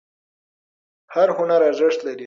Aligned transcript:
هر 1.13 1.27
هنر 1.37 1.61
ارزښت 1.69 1.99
لري. 2.05 2.19